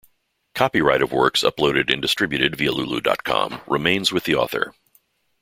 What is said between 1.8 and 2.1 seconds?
and